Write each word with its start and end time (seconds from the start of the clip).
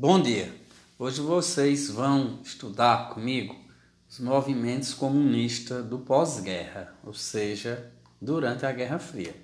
Bom 0.00 0.22
dia! 0.22 0.54
Hoje 0.96 1.20
vocês 1.20 1.90
vão 1.90 2.38
estudar 2.44 3.08
comigo 3.08 3.56
os 4.08 4.20
movimentos 4.20 4.94
comunistas 4.94 5.84
do 5.84 5.98
pós-guerra, 5.98 6.94
ou 7.04 7.12
seja, 7.12 7.90
durante 8.22 8.64
a 8.64 8.70
Guerra 8.70 9.00
Fria. 9.00 9.34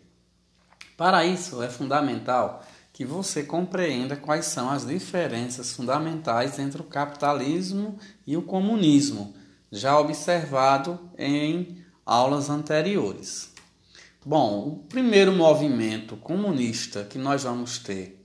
Para 0.96 1.25
isso 1.27 1.61
é 1.61 1.69
fundamental 1.69 2.64
que 2.93 3.04
você 3.04 3.42
compreenda 3.42 4.14
quais 4.14 4.44
são 4.44 4.71
as 4.71 4.87
diferenças 4.87 5.72
fundamentais 5.72 6.56
entre 6.60 6.80
o 6.80 6.84
capitalismo 6.84 7.98
e 8.24 8.36
o 8.36 8.42
comunismo, 8.42 9.34
já 9.72 9.98
observado 9.98 11.00
em 11.18 11.84
aulas 12.06 12.48
anteriores. 12.48 13.52
Bom, 14.24 14.68
o 14.68 14.76
primeiro 14.88 15.32
movimento 15.32 16.16
comunista 16.16 17.02
que 17.02 17.18
nós 17.18 17.42
vamos 17.42 17.78
ter 17.78 18.23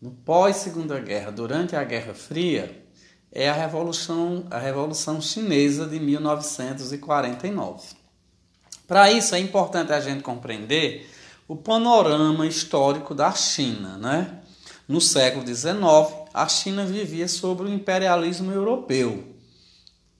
no 0.00 0.10
pós-Segunda 0.10 0.98
Guerra, 0.98 1.30
durante 1.30 1.76
a 1.76 1.84
Guerra 1.84 2.14
Fria, 2.14 2.84
é 3.30 3.48
a 3.48 3.52
Revolução, 3.52 4.46
a 4.50 4.58
Revolução 4.58 5.20
Chinesa 5.20 5.86
de 5.86 6.00
1949. 6.00 7.88
Para 8.88 9.12
isso 9.12 9.34
é 9.34 9.38
importante 9.38 9.92
a 9.92 10.00
gente 10.00 10.22
compreender 10.22 11.08
o 11.46 11.54
panorama 11.54 12.46
histórico 12.46 13.14
da 13.14 13.30
China, 13.32 13.98
né? 13.98 14.40
No 14.88 15.00
século 15.00 15.46
XIX, 15.46 15.76
a 16.34 16.48
China 16.48 16.84
vivia 16.84 17.28
sob 17.28 17.62
o 17.62 17.68
imperialismo 17.68 18.50
europeu, 18.50 19.36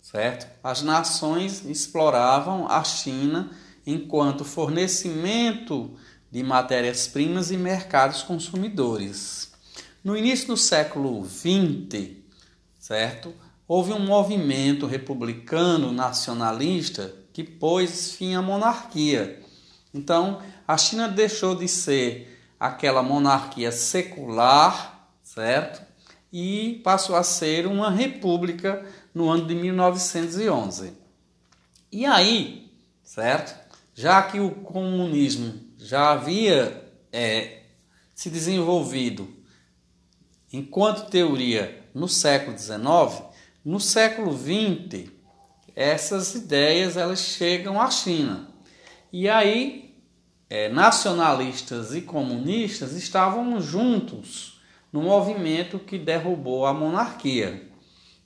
certo? 0.01 0.47
As 0.63 0.83
nações 0.83 1.65
exploravam 1.65 2.69
a 2.69 2.85
China 2.85 3.51
enquanto 3.85 4.45
fornecimento 4.45 5.97
de 6.31 6.43
matérias-primas 6.45 7.51
e 7.51 7.57
mercados 7.57 8.23
consumidores. 8.23 9.50
No 10.03 10.17
início 10.17 10.47
do 10.47 10.57
século 10.57 11.23
XX, 11.29 12.17
certo? 12.79 13.35
Houve 13.69 13.93
um 13.93 13.99
movimento 13.99 14.87
republicano 14.87 15.93
nacionalista 15.93 17.15
que 17.35 17.45
pôs 17.45 18.13
fim 18.13 18.35
à 18.35 18.41
monarquia. 18.41 19.43
Então, 19.93 20.41
a 20.67 20.79
China 20.79 21.07
deixou 21.07 21.55
de 21.55 21.69
ser 21.69 22.41
aquela 22.59 23.03
monarquia 23.03 23.71
secular, 23.71 25.11
certo? 25.23 25.87
E 26.33 26.81
passou 26.83 27.15
a 27.15 27.23
ser 27.23 27.67
uma 27.67 27.91
república 27.91 28.87
no 29.15 29.29
ano 29.29 29.47
de 29.47 29.55
1911. 29.55 30.95
E 31.93 32.07
aí, 32.07 32.73
certo? 33.05 33.55
Já 33.95 34.23
que 34.23 34.41
o 34.41 34.51
comunismo 34.51 35.61
já 35.77 36.13
havia 36.13 36.91
é, 37.13 37.65
se 38.15 38.31
desenvolvido 38.31 39.40
enquanto 40.53 41.11
teoria 41.11 41.85
no 41.95 42.09
século 42.09 42.59
XIX, 42.59 43.23
no 43.65 43.81
século 43.81 44.33
XX 44.37 45.11
essas 45.75 46.35
ideias 46.35 46.97
elas 46.97 47.21
chegam 47.21 47.81
à 47.81 47.91
China 47.91 48.49
e 49.13 49.29
aí 49.29 49.95
é, 50.49 50.69
nacionalistas 50.69 51.95
e 51.95 52.01
comunistas 52.01 52.93
estavam 52.93 53.61
juntos 53.61 54.61
no 54.93 55.03
movimento 55.03 55.79
que 55.79 55.97
derrubou 55.97 56.67
a 56.67 56.75
monarquia. 56.75 57.69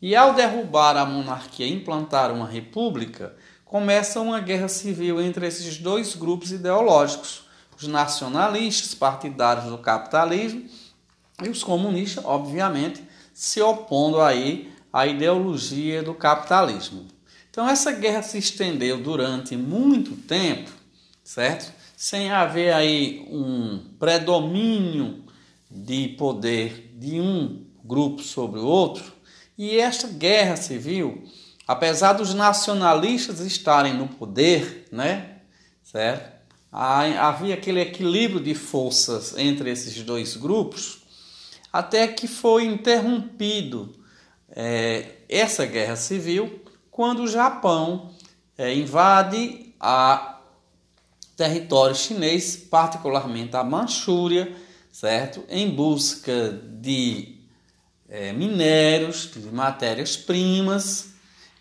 E 0.00 0.16
ao 0.16 0.34
derrubar 0.34 0.96
a 0.96 1.04
monarquia 1.04 1.66
e 1.66 1.72
implantar 1.72 2.32
uma 2.32 2.46
república, 2.46 3.36
começa 3.64 4.20
uma 4.20 4.40
guerra 4.40 4.68
civil 4.68 5.20
entre 5.20 5.46
esses 5.46 5.78
dois 5.78 6.14
grupos 6.14 6.52
ideológicos, 6.52 7.44
os 7.76 7.86
nacionalistas 7.86 8.94
partidários 8.94 9.66
do 9.66 9.78
capitalismo 9.78 10.64
e 11.42 11.48
os 11.48 11.64
comunistas, 11.64 12.24
obviamente, 12.24 13.02
se 13.32 13.60
opondo 13.60 14.20
aí 14.20 14.72
à 14.92 15.06
ideologia 15.06 16.02
do 16.02 16.14
capitalismo. 16.14 17.06
Então 17.50 17.68
essa 17.68 17.92
guerra 17.92 18.22
se 18.22 18.38
estendeu 18.38 19.00
durante 19.02 19.56
muito 19.56 20.16
tempo, 20.16 20.70
certo? 21.22 21.72
Sem 21.96 22.30
haver 22.30 22.72
aí 22.72 23.26
um 23.30 23.80
predomínio 23.98 25.24
de 25.70 26.08
poder 26.08 26.92
de 26.94 27.20
um 27.20 27.64
grupo 27.84 28.22
sobre 28.22 28.60
o 28.60 28.66
outro. 28.66 29.12
E 29.56 29.78
esta 29.78 30.08
guerra 30.08 30.56
civil, 30.56 31.24
apesar 31.66 32.14
dos 32.14 32.34
nacionalistas 32.34 33.40
estarem 33.40 33.94
no 33.94 34.08
poder, 34.08 34.86
né? 34.90 35.38
Certo? 35.82 36.32
Havia 36.72 37.54
aquele 37.54 37.80
equilíbrio 37.80 38.40
de 38.40 38.54
forças 38.54 39.36
entre 39.38 39.70
esses 39.70 40.02
dois 40.02 40.36
grupos 40.36 41.03
até 41.74 42.06
que 42.06 42.28
foi 42.28 42.66
interrompido 42.66 43.92
é, 44.48 45.16
essa 45.28 45.66
guerra 45.66 45.96
civil 45.96 46.62
quando 46.88 47.24
o 47.24 47.26
Japão 47.26 48.12
é, 48.56 48.72
invade 48.72 49.74
a 49.80 50.38
território 51.36 51.96
chinês, 51.96 52.54
particularmente 52.54 53.56
a 53.56 53.64
Manchúria, 53.64 54.54
certo? 54.92 55.42
Em 55.48 55.68
busca 55.68 56.52
de 56.52 57.40
é, 58.08 58.32
minérios, 58.32 59.32
de 59.34 59.52
matérias-primas, 59.52 61.08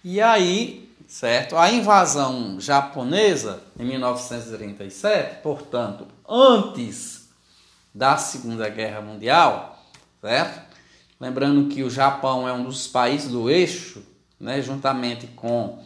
e 0.03 0.21
aí, 0.21 0.93
certo? 1.07 1.57
A 1.57 1.71
invasão 1.71 2.59
japonesa 2.59 3.63
em 3.79 3.83
1937, 3.83 5.41
portanto, 5.41 6.07
antes 6.29 7.29
da 7.91 8.15
Segunda 8.17 8.69
Guerra 8.69 9.01
Mundial, 9.01 9.72
certo? 10.23 10.73
Lembrando 11.19 11.67
que 11.67 11.83
o 11.83 11.89
Japão 11.89 12.47
é 12.47 12.53
um 12.53 12.63
dos 12.63 12.87
países 12.87 13.29
do 13.29 13.49
eixo, 13.49 14.01
né, 14.39 14.61
juntamente 14.61 15.27
com 15.27 15.83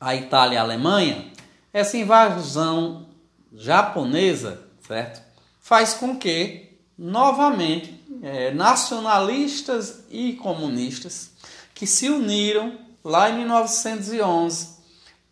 a 0.00 0.14
Itália 0.14 0.54
e 0.54 0.58
a 0.58 0.62
Alemanha, 0.62 1.30
essa 1.70 1.98
invasão 1.98 3.06
japonesa, 3.52 4.62
certo? 4.86 5.22
Faz 5.60 5.92
com 5.92 6.16
que, 6.16 6.70
novamente, 6.96 8.02
é, 8.22 8.50
nacionalistas 8.50 10.04
e 10.10 10.32
comunistas 10.34 11.32
que 11.74 11.86
se 11.86 12.08
uniram 12.08 12.78
lá 13.04 13.28
em 13.28 13.36
1911 13.36 14.78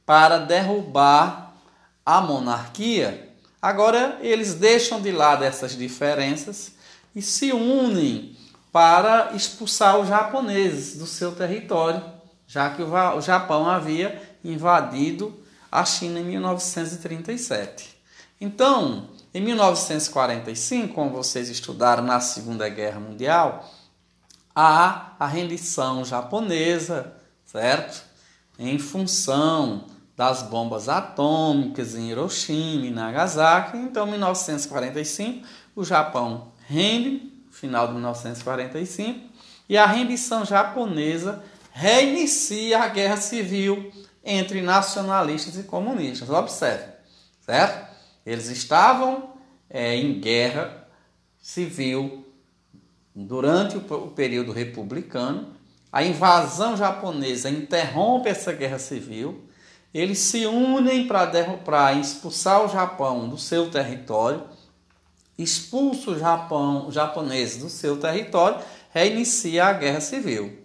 para 0.05 0.39
derrubar 0.39 1.55
a 2.05 2.21
monarquia, 2.21 3.31
agora 3.61 4.19
eles 4.21 4.55
deixam 4.55 5.01
de 5.01 5.11
lado 5.13 5.45
essas 5.45 5.75
diferenças 5.75 6.73
e 7.15 7.21
se 7.23 7.53
unem 7.53 8.37
para 8.71 9.33
expulsar 9.35 9.99
os 9.99 10.09
japoneses 10.09 10.99
do 10.99 11.07
seu 11.07 11.33
território, 11.33 12.03
já 12.47 12.71
que 12.71 12.83
o 12.83 13.21
Japão 13.21 13.69
havia 13.69 14.37
invadido 14.45 15.39
a 15.71 15.85
China 15.85 16.21
em 16.21 16.25
1937. 16.25 17.97
Então, 18.41 19.09
em 19.33 19.41
1945, 19.41 20.95
como 20.95 21.11
vocês 21.11 21.49
estudaram 21.49 22.03
na 22.03 22.21
Segunda 22.21 22.69
Guerra 22.69 23.01
Mundial, 23.01 23.71
há 24.55 25.13
a 25.19 25.27
rendição 25.27 26.05
japonesa, 26.05 27.15
certo? 27.45 28.03
Em 28.59 28.79
função 28.79 29.87
das 30.15 30.43
bombas 30.43 30.89
atômicas 30.89 31.95
em 31.95 32.11
Hiroshima 32.11 32.87
e 32.87 32.91
Nagasaki. 32.91 33.79
Então, 33.79 34.07
em 34.07 34.11
1945, 34.11 35.47
o 35.75 35.85
Japão 35.85 36.52
rende, 36.67 37.33
final 37.51 37.87
de 37.87 37.95
1945, 37.95 39.21
e 39.69 39.77
a 39.77 39.87
rendição 39.87 40.45
japonesa 40.45 41.43
reinicia 41.73 42.81
a 42.83 42.89
guerra 42.89 43.17
civil 43.17 43.91
entre 44.25 44.61
nacionalistas 44.63 45.57
e 45.57 45.63
comunistas. 45.63 46.29
Observe, 46.31 46.85
certo? 47.41 47.91
Eles 48.25 48.49
estavam 48.49 49.31
é, 49.69 49.97
em 49.97 50.21
guerra 50.21 50.87
civil 51.41 52.25
durante 53.15 53.77
o 53.77 54.09
período 54.09 54.53
republicano. 54.53 55.55
A 55.91 56.03
invasão 56.03 56.77
japonesa 56.77 57.51
interrompe 57.51 58.29
essa 58.29 58.53
guerra 58.53 58.79
civil. 58.79 59.45
Eles 59.93 60.19
se 60.19 60.47
unem 60.47 61.07
para 61.07 61.93
expulsar 61.95 62.65
o 62.65 62.69
Japão 62.69 63.29
do 63.29 63.37
seu 63.37 63.71
território 63.71 64.43
expulsa 65.39 66.11
o 66.11 66.19
Japão, 66.19 66.89
os 66.89 66.95
japoneses 66.95 67.63
do 67.63 67.69
seu 67.69 67.97
território, 67.97 68.63
reinicia 68.91 69.67
a 69.67 69.73
guerra 69.73 70.01
civil. 70.01 70.65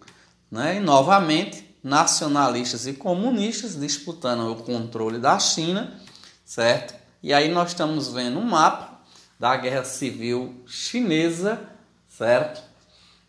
Né? 0.52 0.78
E 0.78 0.80
novamente, 0.80 1.68
nacionalistas 1.84 2.86
e 2.88 2.94
comunistas 2.94 3.80
disputando 3.80 4.52
o 4.52 4.56
controle 4.64 5.20
da 5.20 5.40
China, 5.40 6.00
certo? 6.46 6.96
E 7.24 7.34
aí 7.34 7.50
nós 7.50 7.70
estamos 7.70 8.10
vendo 8.12 8.40
um 8.40 8.46
mapa 8.46 9.00
da 9.40 9.56
guerra 9.56 9.84
civil 9.84 10.64
chinesa, 10.66 11.62
certo? 12.10 12.62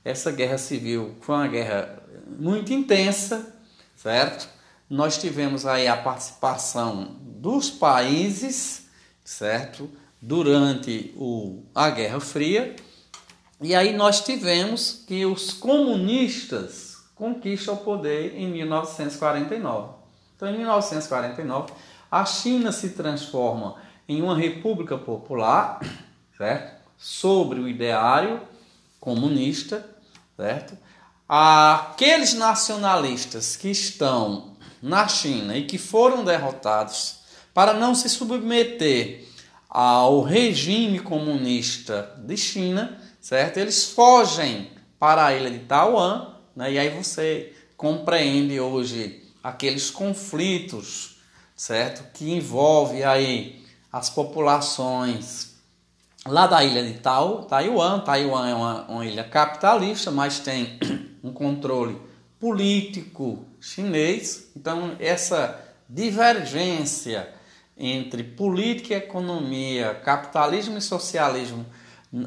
Essa 0.05 0.33
guerra 0.33 0.59
civil 0.59 1.17
foi 1.21 1.35
uma 1.37 1.49
guerra 1.49 2.03
muito 2.27 2.73
intensa, 2.73 3.55
certo? 3.95 4.49
Nós 4.89 5.19
tivemos 5.19 5.67
aí 5.67 5.87
a 5.87 5.97
participação 5.97 7.17
dos 7.21 7.71
países, 7.71 8.87
certo? 9.25 9.91
Durante 10.21 11.15
o, 11.17 11.63
a 11.75 11.91
Guerra 11.91 12.21
Fria, 12.21 12.77
E 13.61 13.75
aí 13.75 13.97
nós 13.97 14.21
tivemos 14.21 15.05
que 15.07 15.27
os 15.27 15.53
comunistas 15.53 16.97
conquistam 17.17 17.75
o 17.75 17.79
poder 17.79 18.37
em 18.37 18.47
1949. 18.53 19.95
Então, 20.37 20.49
em 20.49 20.59
1949, 20.59 21.73
a 22.09 22.25
China 22.25 22.71
se 22.71 22.91
transforma 22.91 23.75
em 24.09 24.23
uma 24.23 24.37
república 24.37 24.97
popular, 24.97 25.81
certo? 26.37 26.79
Sobre 26.97 27.59
o 27.59 27.69
ideário 27.69 28.41
comunista, 29.01 29.85
certo? 30.37 30.79
Aqueles 31.29 32.35
nacionalistas 32.35 33.57
que 33.57 33.71
estão 33.71 34.57
na 34.81 35.09
China 35.09 35.57
e 35.57 35.67
que 35.67 35.77
foram 35.77 36.25
derrotados 36.25 37.19
para 37.53 37.75
não 37.75 37.95
se 37.95 38.09
submeter 38.09 39.28
ao 39.69 40.23
regime 40.23 40.99
comunista 40.99 42.15
de 42.19 42.37
China, 42.37 42.99
certo? 43.21 43.59
Eles 43.59 43.91
fogem 43.93 44.71
para 44.99 45.27
a 45.27 45.35
ilha 45.35 45.51
de 45.51 45.61
Taiwan, 45.61 46.35
né? 46.57 46.73
E 46.73 46.79
aí 46.79 46.89
você 46.89 47.53
compreende 47.77 48.59
hoje 48.59 49.23
aqueles 49.43 49.91
conflitos, 49.91 51.17
certo? 51.55 52.13
Que 52.13 52.33
envolve 52.33 53.05
aí 53.05 53.65
as 53.93 54.09
populações 54.11 55.55
lá 56.27 56.47
da 56.47 56.65
ilha 56.65 56.83
de 56.83 56.95
Taiwan. 56.99 58.01
Taiwan 58.01 58.49
é 58.49 58.55
uma, 58.55 58.85
uma 58.87 59.07
ilha 59.07 59.25
capitalista, 59.25 60.11
mas 60.11 60.41
tem 60.41 60.79
um 61.23 61.33
controle 61.33 62.01
político 62.41 63.45
chinês. 63.61 64.51
Então, 64.57 64.97
essa 64.99 65.61
divergência 65.89 67.33
entre 67.79 68.25
política 68.25 68.95
e 68.95 68.97
economia, 68.97 69.95
capitalismo 69.95 70.79
e 70.79 70.83
socialismo, 70.83 71.65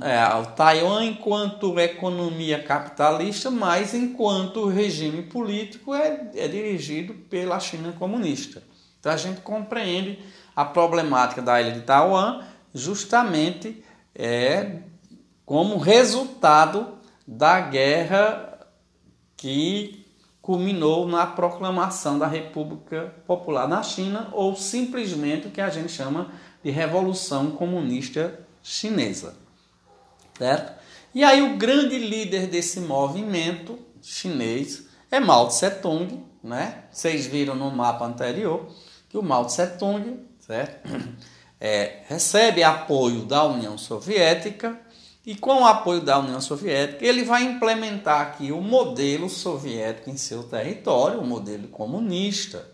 é, 0.02 0.36
o 0.36 0.46
Taiwan 0.46 1.04
enquanto 1.04 1.80
economia 1.80 2.62
capitalista, 2.64 3.50
mas 3.50 3.94
enquanto 3.94 4.68
regime 4.68 5.24
político 5.24 5.94
é, 5.94 6.30
é 6.36 6.48
dirigido 6.48 7.14
pela 7.30 7.60
China 7.60 7.92
comunista. 7.92 8.62
Então 9.00 9.12
a 9.12 9.18
gente 9.18 9.42
compreende 9.42 10.20
a 10.56 10.64
problemática 10.64 11.42
da 11.42 11.60
ilha 11.60 11.72
de 11.72 11.82
Taiwan 11.82 12.44
justamente 12.74 13.84
é, 14.14 14.82
como 15.46 15.78
resultado 15.78 17.00
da 17.28 17.60
guerra 17.60 18.60
que 19.36 20.01
culminou 20.42 21.08
na 21.08 21.26
proclamação 21.26 22.18
da 22.18 22.28
República 22.28 23.14
Popular 23.28 23.68
na 23.68 23.84
China, 23.84 24.30
ou 24.32 24.56
simplesmente 24.56 25.48
o 25.48 25.52
que 25.52 25.62
a 25.62 25.70
gente 25.70 25.92
chama 25.92 26.32
de 26.64 26.72
Revolução 26.72 27.52
Comunista 27.52 28.40
Chinesa. 28.64 29.36
Certo? 30.38 30.82
E 31.14 31.24
aí 31.24 31.42
o 31.42 31.58
grande 31.58 32.00
líder 32.00 32.48
desse 32.48 32.80
movimento 32.80 33.78
chinês 34.02 34.88
é 35.12 35.20
Mao 35.20 35.48
Tse 35.48 35.70
Tung, 35.70 36.26
né? 36.44 36.86
Vocês 36.92 37.28
viram 37.28 37.54
no 37.54 37.70
mapa 37.70 38.06
anterior 38.06 38.68
que 39.10 39.18
o 39.18 39.22
Mao 39.22 39.46
Tse 39.46 39.68
Tung, 39.78 40.26
certo? 40.40 40.88
É, 41.64 42.00
recebe 42.08 42.64
apoio 42.64 43.24
da 43.24 43.46
União 43.46 43.78
Soviética 43.78 44.82
e 45.26 45.36
com 45.36 45.62
o 45.62 45.66
apoio 45.66 46.02
da 46.02 46.18
União 46.18 46.42
Soviética, 46.42 47.06
ele 47.06 47.24
vai 47.24 47.44
implementar 47.44 48.22
aqui 48.22 48.52
o 48.52 48.60
modelo 48.60 49.30
soviético 49.30 50.10
em 50.10 50.18
seu 50.18 50.44
território, 50.44 51.20
o 51.20 51.26
modelo 51.26 51.68
comunista, 51.68 52.68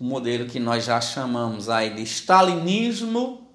o 0.00 0.04
modelo 0.04 0.46
que 0.46 0.58
nós 0.58 0.84
já 0.84 1.00
chamamos 1.00 1.68
aí 1.68 1.90
de 1.90 2.02
stalinismo, 2.02 3.46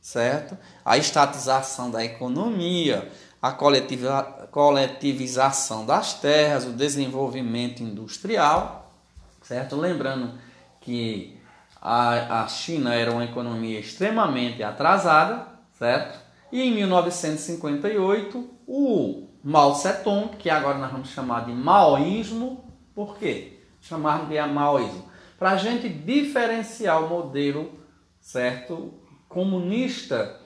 certo? 0.00 0.56
A 0.82 0.96
estatização 0.96 1.90
da 1.90 2.02
economia, 2.02 3.10
a 3.40 3.52
coletiva, 3.52 4.48
coletivização 4.50 5.84
das 5.84 6.14
terras, 6.14 6.64
o 6.64 6.72
desenvolvimento 6.72 7.82
industrial, 7.82 8.94
certo? 9.42 9.76
Lembrando 9.76 10.38
que 10.80 11.38
a, 11.82 12.44
a 12.44 12.48
China 12.48 12.94
era 12.94 13.12
uma 13.12 13.24
economia 13.24 13.78
extremamente 13.78 14.62
atrasada, 14.62 15.46
certo? 15.78 16.19
E 16.52 16.62
em 16.62 16.74
1958, 16.74 18.50
o 18.66 19.28
Mao 19.42 19.72
Tse-tung, 19.72 20.36
que 20.36 20.50
agora 20.50 20.78
nós 20.78 20.90
vamos 20.90 21.08
chamar 21.08 21.46
de 21.46 21.52
maoísmo, 21.52 22.64
por 22.94 23.16
quê? 23.16 23.60
Chamar 23.80 24.28
de 24.28 24.40
maoísmo. 24.40 25.08
Para 25.38 25.52
a 25.52 25.56
gente 25.56 25.88
diferenciar 25.88 27.04
o 27.04 27.08
modelo, 27.08 27.78
certo, 28.20 28.92
comunista 29.28 30.40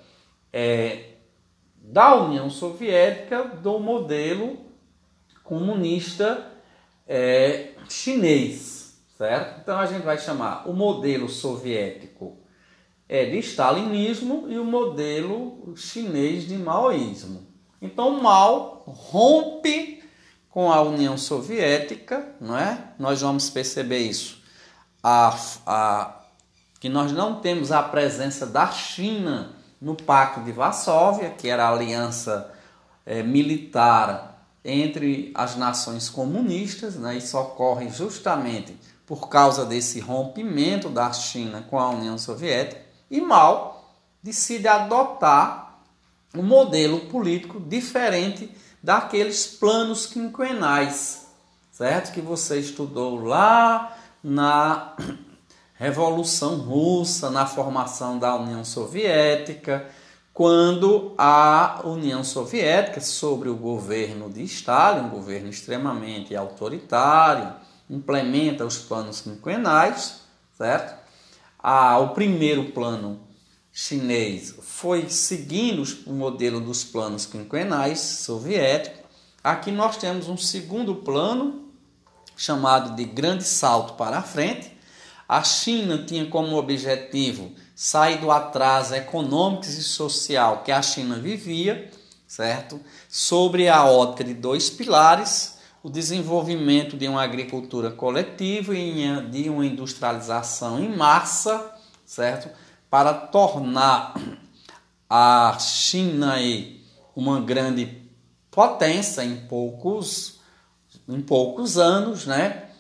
é, 0.53 1.15
da 1.77 2.15
União 2.15 2.49
Soviética 2.49 3.45
do 3.45 3.79
modelo 3.79 4.59
comunista 5.43 6.51
é, 7.07 7.73
chinês, 7.89 9.03
certo? 9.17 9.61
Então 9.61 9.79
a 9.79 9.87
gente 9.87 10.03
vai 10.03 10.19
chamar 10.19 10.69
o 10.69 10.73
modelo 10.73 11.29
soviético 11.29 12.39
é 13.09 13.27
de 13.27 13.39
stalinismo 13.39 14.47
e 14.49 14.59
o 14.59 14.65
modelo 14.65 15.75
chinês 15.77 16.47
de 16.47 16.57
maoísmo. 16.57 17.47
Então 17.81 18.23
Mao 18.23 18.85
rompe 18.87 20.03
com 20.49 20.73
a 20.73 20.81
União 20.81 21.19
Soviética, 21.19 22.35
não 22.41 22.57
é? 22.57 22.93
Nós 22.99 23.21
vamos 23.21 23.51
perceber 23.51 23.99
isso. 23.99 24.43
A, 25.03 25.37
a, 25.67 26.21
que 26.81 26.89
nós 26.89 27.13
não 27.13 27.41
temos 27.41 27.73
a 27.73 27.83
presença 27.83 28.47
da 28.47 28.71
China 28.71 29.55
no 29.81 29.95
Pacto 29.95 30.41
de 30.41 30.53
Varsóvia, 30.53 31.31
que 31.31 31.49
era 31.49 31.67
a 31.67 31.73
aliança 31.73 32.51
é, 33.05 33.23
militar 33.23 34.49
entre 34.65 35.31
as 35.35 35.57
nações 35.57 36.09
comunistas, 36.09 36.95
né? 36.95 37.19
isso 37.19 37.37
ocorre 37.37 37.91
justamente 37.91 38.79
por 39.05 39.29
causa 39.29 39.67
desse 39.67 40.01
rompimento 40.01 40.89
da 40.89 41.13
China 41.13 41.67
com 41.69 41.79
a 41.79 41.91
União 41.91 42.17
Soviética 42.17 42.84
e 43.11 43.21
Mao 43.21 43.93
decide 44.23 44.67
adotar 44.69 45.79
um 46.35 46.43
modelo 46.43 47.01
político 47.01 47.61
diferente 47.61 48.51
daqueles 48.83 49.47
planos 49.47 50.07
quinquenais, 50.07 51.27
certo? 51.71 52.13
Que 52.13 52.21
você 52.21 52.59
estudou 52.59 53.23
lá 53.23 53.97
na 54.23 54.97
Revolução 55.75 56.57
Russa, 56.57 57.31
na 57.31 57.47
formação 57.47 58.19
da 58.19 58.35
União 58.35 58.65
Soviética, 58.65 59.87
quando 60.33 61.15
a 61.17 61.81
União 61.85 62.25
Soviética, 62.25 63.01
sobre 63.01 63.49
o 63.49 63.55
governo 63.55 64.29
de 64.29 64.43
Stalin, 64.43 65.07
um 65.07 65.11
governo 65.11 65.49
extremamente 65.49 66.35
autoritário, 66.35 67.55
implementa 67.89 68.65
os 68.65 68.79
planos 68.79 69.21
quinquenais, 69.21 70.23
certo? 70.59 71.04
A, 71.67 71.99
o 71.99 72.11
primeiro 72.11 72.73
plano 72.73 73.21
chinês 73.73 74.55
foi 74.61 75.09
seguindo 75.09 75.83
o 76.07 76.13
modelo 76.13 76.61
dos 76.61 76.85
planos 76.85 77.25
quinquenais 77.25 78.01
soviéticos. 78.01 79.01
Aqui 79.43 79.73
nós 79.73 79.97
temos 79.97 80.29
um 80.29 80.37
segundo 80.37 80.97
plano, 80.97 81.71
chamado 82.37 82.95
de 82.95 83.07
Grande 83.07 83.45
Salto 83.45 83.95
para 83.95 84.19
a 84.19 84.23
Frente. 84.23 84.77
A 85.27 85.43
China 85.43 86.05
tinha 86.05 86.27
como 86.27 86.55
objetivo 86.59 87.51
sair 87.75 88.19
do 88.19 88.31
atraso 88.31 88.95
econômico 88.95 89.65
e 89.65 89.71
social 89.71 90.63
que 90.63 90.71
a 90.71 90.83
China 90.83 91.19
vivia, 91.19 91.91
certo? 92.29 92.79
Sobre 93.09 93.71
a 93.71 93.87
ótica 93.87 94.23
de 94.23 94.35
dois 94.35 94.69
pilares, 94.69 95.57
o 95.85 95.91
desenvolvimento 95.91 96.97
de 96.97 97.07
uma 97.07 97.23
agricultura 97.23 97.91
coletiva 97.91 98.75
e 98.75 99.29
de 99.31 99.51
uma 99.51 99.67
industrialização 99.67 100.83
em 100.83 100.97
massa, 100.97 101.75
certo? 102.07 102.49
Para 102.89 103.13
tornar 103.13 104.15
a 105.11 105.59
China 105.61 106.37
uma 107.15 107.39
grande 107.39 108.01
potência 108.51 109.23
em 109.23 109.47
poucos, 109.47 110.41
em 111.07 111.21
poucos 111.21 111.77
anos, 111.77 112.25
né? 112.25 112.71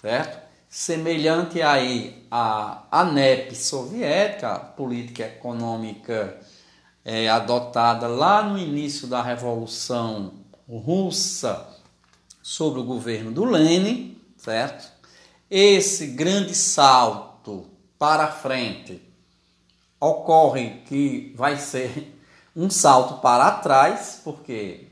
Certo? 0.00 0.42
Semelhante 0.68 1.62
aí 1.62 2.26
à 2.28 2.82
ANEP 2.90 3.54
soviética, 3.54 4.58
política 4.58 5.26
econômica 5.26 6.36
é, 7.04 7.28
adotada 7.28 8.08
lá 8.08 8.42
no 8.42 8.58
início 8.58 9.06
da 9.06 9.22
Revolução 9.22 10.32
Russa, 10.68 11.77
sobre 12.48 12.80
o 12.80 12.84
governo 12.84 13.30
do 13.30 13.44
Lenin, 13.44 14.18
certo? 14.38 14.90
Esse 15.50 16.06
grande 16.06 16.54
salto 16.54 17.66
para 17.98 18.28
frente 18.28 19.02
ocorre 20.00 20.82
que 20.86 21.34
vai 21.36 21.58
ser 21.58 22.18
um 22.56 22.70
salto 22.70 23.20
para 23.20 23.50
trás, 23.50 24.22
porque 24.24 24.88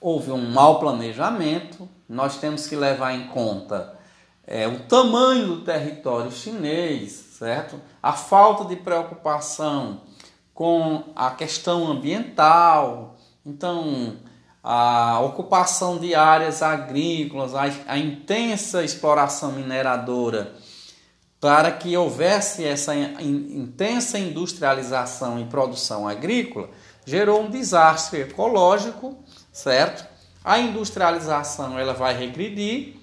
houve 0.00 0.30
um 0.30 0.48
mau 0.48 0.78
planejamento, 0.78 1.88
nós 2.08 2.38
temos 2.38 2.68
que 2.68 2.76
levar 2.76 3.14
em 3.14 3.26
conta 3.26 3.98
é, 4.46 4.68
o 4.68 4.78
tamanho 4.84 5.48
do 5.48 5.64
território 5.64 6.30
chinês, 6.30 7.10
certo? 7.36 7.80
A 8.00 8.12
falta 8.12 8.64
de 8.64 8.76
preocupação 8.76 10.02
com 10.54 11.02
a 11.16 11.32
questão 11.32 11.90
ambiental. 11.90 13.16
Então, 13.44 14.18
a 14.68 15.20
ocupação 15.20 15.96
de 15.96 16.12
áreas 16.12 16.60
agrícolas, 16.60 17.54
a, 17.54 17.70
a 17.86 17.96
intensa 17.96 18.82
exploração 18.82 19.52
mineradora, 19.52 20.54
para 21.40 21.70
que 21.70 21.96
houvesse 21.96 22.64
essa 22.64 22.92
in, 22.92 23.60
intensa 23.60 24.18
industrialização 24.18 25.38
e 25.38 25.44
produção 25.44 26.08
agrícola, 26.08 26.68
gerou 27.04 27.42
um 27.42 27.48
desastre 27.48 28.22
ecológico, 28.22 29.16
certo? 29.52 30.04
A 30.44 30.58
industrialização 30.58 31.78
ela 31.78 31.94
vai 31.94 32.18
regredir, 32.18 32.96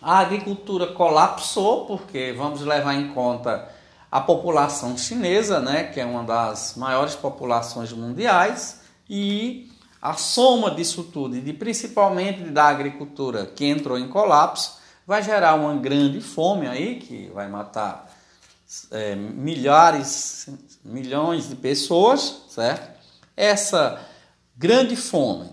a 0.00 0.20
agricultura 0.20 0.86
colapsou, 0.86 1.84
porque 1.84 2.32
vamos 2.34 2.62
levar 2.62 2.94
em 2.94 3.08
conta 3.08 3.68
a 4.10 4.22
população 4.22 4.96
chinesa, 4.96 5.60
né, 5.60 5.84
que 5.84 6.00
é 6.00 6.06
uma 6.06 6.24
das 6.24 6.76
maiores 6.78 7.14
populações 7.14 7.92
mundiais, 7.92 8.80
e 9.10 9.70
a 10.04 10.12
soma 10.12 10.70
disso 10.70 11.04
tudo, 11.04 11.34
e 11.34 11.52
principalmente 11.54 12.42
da 12.50 12.64
agricultura 12.64 13.46
que 13.46 13.64
entrou 13.64 13.98
em 13.98 14.06
colapso, 14.06 14.76
vai 15.06 15.22
gerar 15.22 15.54
uma 15.54 15.74
grande 15.76 16.20
fome 16.20 16.68
aí, 16.68 16.96
que 16.96 17.30
vai 17.32 17.48
matar 17.48 18.14
é, 18.90 19.14
milhares, 19.14 20.50
milhões 20.84 21.48
de 21.48 21.56
pessoas, 21.56 22.42
certo? 22.50 23.00
Essa 23.34 23.98
grande 24.54 24.94
fome, 24.94 25.50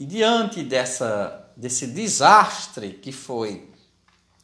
e 0.00 0.06
diante 0.06 0.62
dessa, 0.62 1.52
desse 1.54 1.86
desastre 1.86 2.88
que 2.88 3.12
foi 3.12 3.68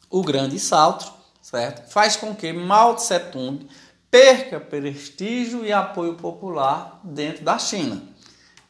o 0.07 0.21
grande 0.21 0.59
salto, 0.59 1.11
certo? 1.41 1.89
Faz 1.89 2.15
com 2.15 2.35
que 2.35 2.53
Mao 2.53 2.93
Tse 2.93 3.19
Tung 3.31 3.67
perca 4.11 4.59
prestígio 4.59 5.65
e 5.65 5.73
apoio 5.73 6.13
popular 6.13 6.99
dentro 7.03 7.43
da 7.43 7.57
China. 7.57 8.10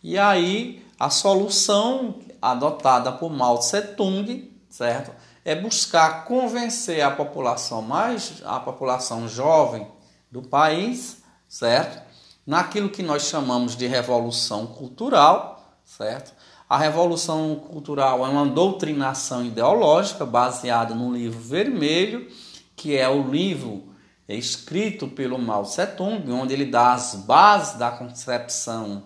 E 0.04 0.18
aí 0.18 0.84
a 1.00 1.10
solução 1.10 2.20
adotada 2.42 3.12
por 3.12 3.32
Mao 3.32 3.60
Tse 3.60 3.82
Tung, 3.82 4.52
certo? 4.70 5.12
É 5.46 5.56
buscar 5.56 6.26
convencer 6.26 7.02
a 7.02 7.12
população 7.12 7.82
mais 7.82 8.42
a 8.46 8.60
população 8.60 9.28
jovem 9.28 9.88
do 10.32 10.42
país, 10.42 11.24
certo? 11.48 12.02
Naquilo 12.46 12.90
que 12.90 13.04
nós 13.04 13.24
chamamos 13.24 13.76
de 13.76 13.86
revolução 13.86 14.68
cultural, 14.68 15.76
certo? 15.86 16.34
A 16.68 16.78
revolução 16.78 17.56
cultural 17.56 18.26
é 18.26 18.30
uma 18.30 18.46
doutrinação 18.46 19.46
ideológica 19.46 20.26
baseada 20.26 20.96
no 20.96 21.14
livro 21.14 21.40
vermelho, 21.40 22.28
que 22.76 22.96
é 22.96 23.10
o 23.10 23.28
livro 23.30 23.92
escrito 24.28 25.08
pelo 25.08 25.38
Mao 25.38 25.64
Tse 25.64 25.86
Tung, 25.86 26.32
onde 26.32 26.54
ele 26.54 26.66
dá 26.66 26.94
as 26.94 27.16
bases 27.16 27.78
da 27.78 27.92
concepção 27.92 29.04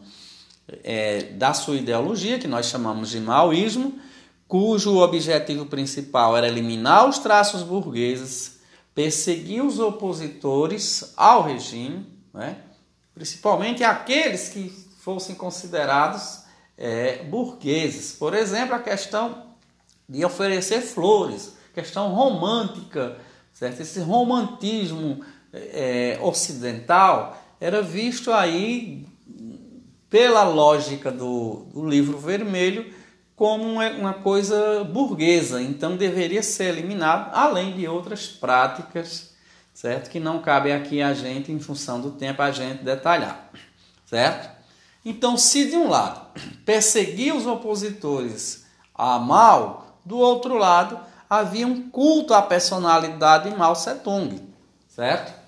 é, 0.83 1.23
da 1.33 1.53
sua 1.53 1.75
ideologia, 1.75 2.39
que 2.39 2.47
nós 2.47 2.67
chamamos 2.67 3.09
de 3.09 3.19
maoísmo, 3.19 3.99
cujo 4.47 4.97
objetivo 4.97 5.65
principal 5.65 6.35
era 6.37 6.47
eliminar 6.47 7.07
os 7.07 7.19
traços 7.19 7.63
burgueses, 7.63 8.59
perseguir 8.93 9.63
os 9.63 9.79
opositores 9.79 11.13
ao 11.17 11.43
regime, 11.43 12.05
né? 12.33 12.57
principalmente 13.13 13.83
aqueles 13.83 14.49
que 14.49 14.69
fossem 14.99 15.35
considerados 15.35 16.43
é, 16.77 17.23
burgueses. 17.23 18.13
Por 18.13 18.33
exemplo, 18.33 18.75
a 18.75 18.79
questão 18.79 19.45
de 20.07 20.23
oferecer 20.23 20.81
flores, 20.81 21.55
questão 21.73 22.13
romântica, 22.13 23.17
certo? 23.53 23.81
esse 23.81 23.99
romantismo 23.99 25.21
é, 25.51 26.17
ocidental 26.21 27.41
era 27.59 27.81
visto 27.81 28.31
aí 28.31 29.05
pela 30.15 30.43
lógica 30.43 31.11
do, 31.11 31.65
do 31.73 31.85
livro 31.85 32.17
vermelho, 32.17 32.89
como 33.35 33.81
uma 33.81 34.13
coisa 34.13 34.81
burguesa, 34.85 35.61
então 35.61 35.97
deveria 35.97 36.41
ser 36.41 36.69
eliminado, 36.69 37.35
além 37.35 37.73
de 37.73 37.85
outras 37.85 38.25
práticas, 38.25 39.35
certo? 39.73 40.09
Que 40.09 40.17
não 40.17 40.41
cabe 40.41 40.71
aqui 40.71 41.01
a 41.01 41.13
gente, 41.13 41.51
em 41.51 41.59
função 41.59 41.99
do 41.99 42.11
tempo, 42.11 42.41
a 42.41 42.49
gente 42.49 42.81
detalhar, 42.81 43.51
certo? 44.05 44.49
Então, 45.03 45.37
se 45.37 45.69
de 45.69 45.75
um 45.75 45.89
lado 45.89 46.21
perseguia 46.63 47.35
os 47.35 47.45
opositores 47.45 48.65
a 48.93 49.19
Mao, 49.19 49.99
do 50.05 50.17
outro 50.17 50.57
lado 50.57 50.97
havia 51.29 51.67
um 51.67 51.89
culto 51.89 52.33
à 52.33 52.41
personalidade 52.41 53.49
de 53.49 53.57
Mao 53.57 53.73
Tse-tung, 53.73 54.39
certo? 54.87 55.44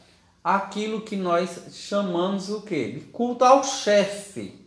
Aquilo 0.47 1.01
que 1.01 1.17
nós 1.17 1.59
chamamos 1.73 2.49
o 2.49 2.61
quê? 2.61 2.89
De 2.93 3.01
culto 3.01 3.43
ao 3.43 3.65
chefe, 3.65 4.65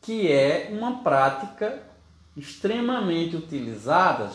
que 0.00 0.32
é 0.32 0.70
uma 0.72 1.04
prática 1.04 1.84
extremamente 2.36 3.36
utilizada 3.36 4.28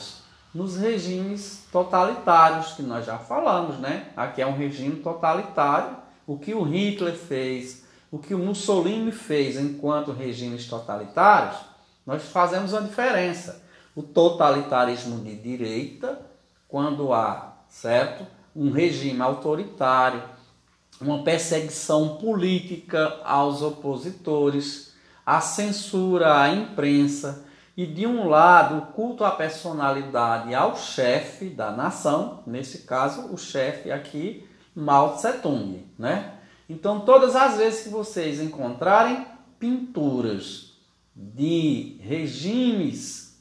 nos 0.55 0.77
regimes 0.77 1.67
totalitários 1.69 2.71
que 2.73 2.81
nós 2.81 3.05
já 3.05 3.17
falamos, 3.17 3.77
né? 3.79 4.07
Aqui 4.15 4.41
é 4.41 4.47
um 4.47 4.55
regime 4.55 5.01
totalitário. 5.01 5.97
O 6.25 6.37
que 6.37 6.53
o 6.53 6.63
Hitler 6.63 7.15
fez, 7.15 7.83
o 8.09 8.17
que 8.17 8.33
o 8.33 8.39
Mussolini 8.39 9.11
fez 9.11 9.57
enquanto 9.57 10.13
regimes 10.13 10.65
totalitários, 10.65 11.57
nós 12.05 12.23
fazemos 12.23 12.71
uma 12.71 12.83
diferença. 12.83 13.61
O 13.93 14.01
totalitarismo 14.01 15.19
de 15.25 15.35
direita, 15.35 16.21
quando 16.69 17.11
há, 17.11 17.51
certo? 17.67 18.25
Um 18.55 18.71
regime 18.71 19.21
autoritário, 19.21 20.31
uma 21.01 21.23
perseguição 21.23 22.17
política 22.17 23.19
aos 23.23 23.61
opositores, 23.61 24.93
a 25.25 25.41
censura 25.41 26.41
à 26.41 26.49
imprensa 26.49 27.45
e, 27.75 27.85
de 27.85 28.05
um 28.05 28.27
lado, 28.27 28.77
o 28.77 28.85
culto 28.93 29.23
à 29.23 29.31
personalidade 29.31 30.53
ao 30.53 30.77
chefe 30.77 31.49
da 31.49 31.71
nação, 31.71 32.43
nesse 32.45 32.79
caso, 32.79 33.33
o 33.33 33.37
chefe 33.37 33.91
aqui, 33.91 34.47
Mao 34.75 35.15
Tse-tung, 35.15 35.85
né? 35.97 36.35
Então, 36.69 37.01
todas 37.01 37.35
as 37.35 37.57
vezes 37.57 37.83
que 37.83 37.89
vocês 37.89 38.39
encontrarem 38.39 39.25
pinturas 39.59 40.73
de 41.15 41.97
regimes 42.01 43.37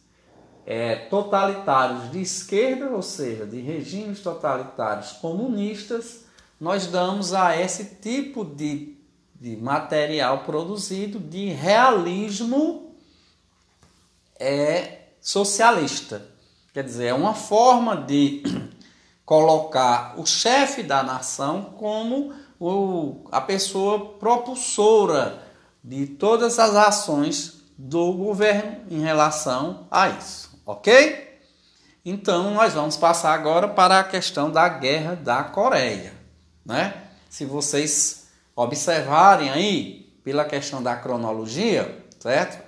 é, 0.66 0.94
totalitários 0.94 2.10
de 2.10 2.20
esquerda, 2.20 2.90
ou 2.90 3.02
seja, 3.02 3.46
de 3.46 3.60
regimes 3.60 4.20
totalitários 4.20 5.12
comunistas, 5.12 6.26
nós 6.62 6.86
damos 6.86 7.34
a 7.34 7.60
esse 7.60 7.96
tipo 7.96 8.44
de, 8.44 8.96
de 9.34 9.56
material 9.56 10.44
produzido 10.44 11.18
de 11.18 11.46
realismo 11.48 12.94
é, 14.38 15.06
socialista. 15.20 16.24
Quer 16.72 16.84
dizer, 16.84 17.06
é 17.06 17.14
uma 17.14 17.34
forma 17.34 17.96
de 17.96 18.44
colocar 19.26 20.14
o 20.16 20.24
chefe 20.24 20.84
da 20.84 21.02
nação 21.02 21.74
como 21.76 22.32
o, 22.60 23.26
a 23.32 23.40
pessoa 23.40 24.10
propulsora 24.20 25.42
de 25.82 26.06
todas 26.06 26.60
as 26.60 26.76
ações 26.76 27.60
do 27.76 28.12
governo 28.12 28.82
em 28.88 29.00
relação 29.00 29.88
a 29.90 30.10
isso, 30.10 30.56
ok? 30.64 31.40
Então, 32.04 32.54
nós 32.54 32.72
vamos 32.72 32.96
passar 32.96 33.34
agora 33.34 33.66
para 33.66 33.98
a 33.98 34.04
questão 34.04 34.48
da 34.48 34.68
guerra 34.68 35.16
da 35.16 35.42
Coreia 35.42 36.21
né? 36.64 36.94
Se 37.28 37.44
vocês 37.44 38.28
observarem 38.54 39.50
aí 39.50 40.12
pela 40.22 40.44
questão 40.44 40.80
da 40.82 40.94
cronologia, 40.96 42.04
certo? 42.18 42.62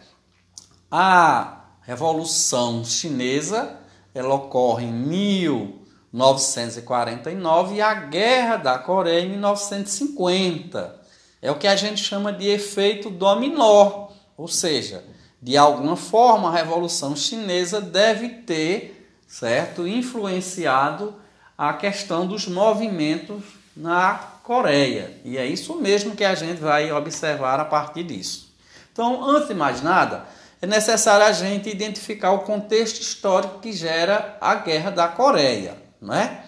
A 0.91 1.65
Revolução 1.83 2.85
Chinesa 2.85 3.79
ela 4.15 4.35
ocorre 4.35 4.87
em 4.87 4.93
1949 4.93 7.75
e 7.75 7.83
a 7.83 7.93
Guerra 7.95 8.57
da 8.57 8.79
Coreia 8.79 9.25
em 9.25 9.31
1950. 9.31 11.03
É 11.43 11.51
o 11.51 11.59
que 11.59 11.67
a 11.67 11.75
gente 11.77 12.03
chama 12.03 12.33
de 12.33 12.49
efeito 12.49 13.11
dominó, 13.11 14.09
ou 14.37 14.49
seja, 14.49 15.05
de 15.43 15.57
alguma 15.57 15.97
forma 15.97 16.49
a 16.49 16.53
Revolução 16.53 17.15
Chinesa 17.15 17.81
deve 17.81 18.29
ter, 18.29 19.11
certo, 19.27 19.87
influenciado 19.87 21.15
a 21.59 21.75
questão 21.75 22.27
dos 22.27 22.47
movimentos 22.47 23.45
na 23.77 24.15
Coreia. 24.43 25.21
E 25.25 25.39
é 25.39 25.47
isso 25.47 25.75
mesmo 25.77 26.15
que 26.15 26.25
a 26.25 26.35
gente 26.35 26.61
vai 26.61 26.93
observar 26.93 27.59
a 27.59 27.65
partir 27.65 28.05
disso. 28.05 28.55
Então, 28.93 29.29
antes 29.29 29.49
de 29.49 29.55
mais 29.55 29.83
nada, 29.83 30.27
é 30.61 30.67
necessário 30.67 31.27
a 31.27 31.33
gente 31.33 31.69
identificar 31.69 32.33
o 32.33 32.41
contexto 32.41 33.01
histórico 33.01 33.59
que 33.59 33.73
gera 33.73 34.37
a 34.41 34.55
Guerra 34.55 34.91
da 34.91 35.09
Coreia, 35.09 35.77
não 36.01 36.15
é? 36.15 36.45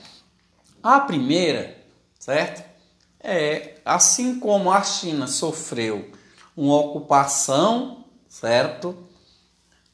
A 0.82 1.00
primeira, 1.00 1.76
certo? 2.18 2.64
É 3.20 3.74
assim 3.84 4.38
como 4.38 4.70
a 4.70 4.82
China 4.82 5.26
sofreu 5.26 6.12
uma 6.56 6.76
ocupação, 6.76 8.04
certo? 8.28 8.96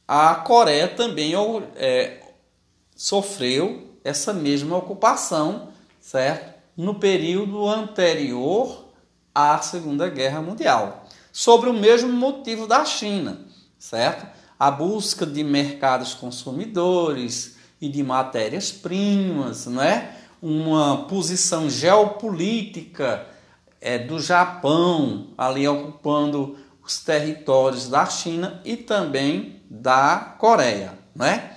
A 0.06 0.34
Coreia 0.34 0.88
também 0.88 1.32
é, 1.76 2.20
sofreu 2.94 3.96
essa 4.04 4.32
mesma 4.32 4.76
ocupação, 4.76 5.68
certo? 6.00 6.51
No 6.76 6.94
período 6.94 7.68
anterior 7.68 8.86
à 9.34 9.58
Segunda 9.58 10.08
Guerra 10.08 10.40
Mundial, 10.40 11.06
sobre 11.32 11.70
o 11.70 11.74
mesmo 11.74 12.12
motivo 12.12 12.66
da 12.66 12.84
China, 12.84 13.40
certo? 13.78 14.26
a 14.62 14.70
busca 14.70 15.26
de 15.26 15.42
mercados 15.42 16.14
consumidores 16.14 17.56
e 17.80 17.88
de 17.88 18.00
matérias-primas, 18.00 19.66
não 19.66 19.82
é? 19.82 20.14
Uma 20.40 20.98
posição 21.08 21.68
geopolítica 21.68 23.26
é, 23.80 23.98
do 23.98 24.20
Japão 24.20 25.30
ali 25.36 25.66
ocupando 25.66 26.56
os 26.80 27.00
territórios 27.00 27.88
da 27.88 28.06
China 28.06 28.60
e 28.64 28.76
também 28.76 29.60
da 29.68 30.36
Coreia, 30.38 30.96
não 31.12 31.26
é? 31.26 31.56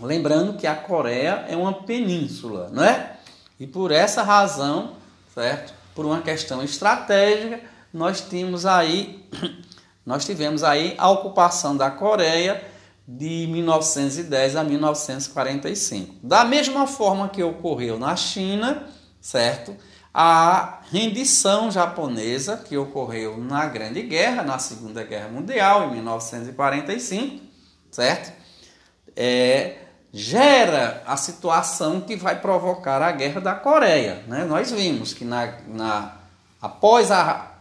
Lembrando 0.00 0.56
que 0.56 0.66
a 0.66 0.74
Coreia 0.74 1.44
é 1.50 1.54
uma 1.54 1.74
península, 1.82 2.70
não 2.72 2.82
é? 2.82 3.17
E 3.58 3.66
por 3.66 3.90
essa 3.90 4.22
razão, 4.22 4.96
certo? 5.34 5.74
Por 5.94 6.06
uma 6.06 6.22
questão 6.22 6.62
estratégica, 6.62 7.60
nós 7.92 8.20
tínhamos 8.20 8.64
aí 8.64 9.26
nós 10.08 10.24
tivemos 10.24 10.64
aí 10.64 10.94
a 10.96 11.10
ocupação 11.10 11.76
da 11.76 11.90
Coreia 11.90 12.64
de 13.06 13.46
1910 13.50 14.56
a 14.56 14.64
1945. 14.64 16.14
Da 16.22 16.46
mesma 16.46 16.86
forma 16.86 17.28
que 17.28 17.42
ocorreu 17.42 17.98
na 17.98 18.16
China, 18.16 18.88
certo? 19.20 19.76
A 20.12 20.80
rendição 20.90 21.70
japonesa 21.70 22.56
que 22.56 22.74
ocorreu 22.74 23.36
na 23.36 23.66
Grande 23.66 24.00
Guerra, 24.00 24.42
na 24.42 24.58
Segunda 24.58 25.04
Guerra 25.04 25.28
Mundial, 25.28 25.88
em 25.88 25.96
1945, 25.96 27.44
certo? 27.90 28.32
É, 29.14 29.76
gera 30.12 31.02
a 31.06 31.16
situação 31.16 32.00
que 32.00 32.16
vai 32.16 32.40
provocar 32.40 33.02
a 33.02 33.12
Guerra 33.12 33.40
da 33.40 33.54
Coreia. 33.54 34.24
Né? 34.26 34.44
Nós 34.44 34.70
vimos 34.70 35.12
que 35.12 35.24
na, 35.24 35.52
na, 35.66 36.16
após 36.60 37.10
a 37.10 37.52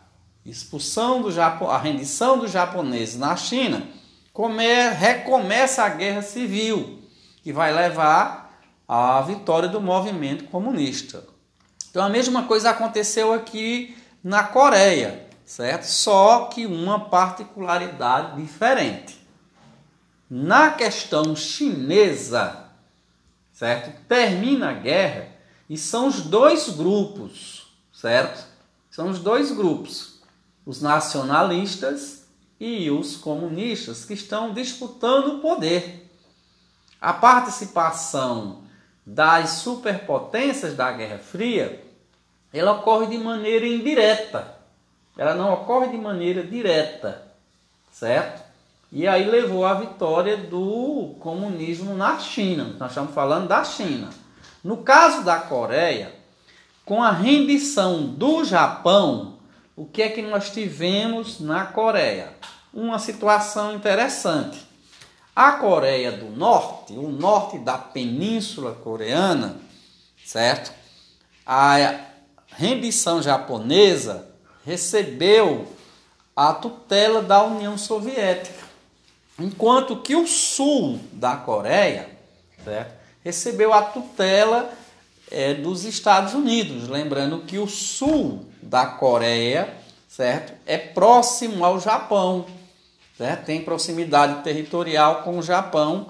expulsão 0.45 1.21
do 1.21 1.31
Japão, 1.31 1.69
a 1.69 1.77
rendição 1.77 2.37
dos 2.37 2.51
japoneses 2.51 3.17
na 3.17 3.35
China, 3.35 3.85
come, 4.31 4.65
recomeça 4.89 5.83
a 5.83 5.89
guerra 5.89 6.21
civil, 6.21 7.01
que 7.43 7.51
vai 7.51 7.73
levar 7.73 8.57
à 8.87 9.21
vitória 9.21 9.67
do 9.67 9.81
movimento 9.81 10.45
comunista. 10.45 11.23
Então 11.89 12.03
a 12.05 12.09
mesma 12.09 12.43
coisa 12.43 12.69
aconteceu 12.69 13.33
aqui 13.33 13.97
na 14.23 14.43
Coreia, 14.43 15.27
certo? 15.45 15.83
Só 15.83 16.45
que 16.45 16.65
uma 16.65 17.09
particularidade 17.09 18.41
diferente. 18.41 19.16
Na 20.29 20.71
questão 20.71 21.35
chinesa, 21.35 22.69
certo? 23.53 24.05
Termina 24.07 24.71
a 24.71 24.73
guerra 24.73 25.29
e 25.69 25.77
são 25.77 26.07
os 26.07 26.21
dois 26.21 26.69
grupos, 26.69 27.73
certo? 27.93 28.45
São 28.91 29.09
os 29.09 29.19
dois 29.19 29.51
grupos 29.51 30.17
os 30.67 30.81
nacionalistas 30.81 32.27
e 32.59 32.91
os 32.91 33.15
comunistas 33.15 34.03
que 34.03 34.13
estão 34.13 34.53
disputando 34.53 35.35
o 35.35 35.39
poder. 35.39 36.11
A 36.99 37.13
participação 37.13 38.63
das 39.05 39.51
superpotências 39.51 40.75
da 40.75 40.91
Guerra 40.91 41.19
Fria, 41.19 41.81
ela 42.51 42.73
ocorre 42.73 43.07
de 43.07 43.17
maneira 43.17 43.65
indireta. 43.65 44.57
Ela 45.17 45.35
não 45.35 45.53
ocorre 45.53 45.87
de 45.87 45.97
maneira 45.97 46.43
direta, 46.43 47.25
certo? 47.93 48.43
E 48.91 49.05
aí 49.05 49.29
levou 49.29 49.65
à 49.65 49.73
vitória 49.73 50.37
do 50.37 51.15
comunismo 51.19 51.93
na 51.93 52.19
China. 52.19 52.75
Nós 52.79 52.91
estamos 52.91 53.13
falando 53.13 53.47
da 53.47 53.63
China. 53.63 54.09
No 54.63 54.77
caso 54.77 55.23
da 55.23 55.39
Coreia, 55.39 56.13
com 56.85 57.03
a 57.03 57.11
rendição 57.11 58.03
do 58.03 58.43
Japão, 58.45 59.39
o 59.75 59.85
que 59.85 60.01
é 60.01 60.09
que 60.09 60.21
nós 60.21 60.49
tivemos 60.49 61.39
na 61.39 61.65
Coreia? 61.65 62.33
Uma 62.73 62.97
situação 62.97 63.75
interessante. 63.75 64.65
A 65.35 65.51
Coreia 65.53 66.11
do 66.11 66.29
Norte, 66.29 66.93
o 66.93 67.09
norte 67.09 67.59
da 67.59 67.77
Península 67.77 68.73
Coreana, 68.73 69.57
certo? 70.25 70.71
A 71.45 71.75
rendição 72.47 73.21
japonesa 73.21 74.27
recebeu 74.65 75.67
a 76.35 76.53
tutela 76.53 77.21
da 77.21 77.43
União 77.43 77.77
Soviética, 77.77 78.66
enquanto 79.39 79.97
que 79.97 80.15
o 80.15 80.27
sul 80.27 80.99
da 81.13 81.35
Coreia, 81.35 82.09
certo? 82.63 82.97
Recebeu 83.23 83.73
a 83.73 83.81
tutela 83.81 84.71
é, 85.29 85.53
dos 85.53 85.83
Estados 85.83 86.33
Unidos, 86.33 86.87
lembrando 86.87 87.39
que 87.39 87.57
o 87.57 87.67
sul 87.67 88.45
da 88.61 88.85
Coreia, 88.85 89.75
certo? 90.07 90.53
É 90.65 90.77
próximo 90.77 91.63
ao 91.63 91.79
Japão, 91.79 92.45
certo? 93.17 93.45
Tem 93.45 93.61
proximidade 93.61 94.43
territorial 94.43 95.23
com 95.23 95.37
o 95.37 95.43
Japão, 95.43 96.07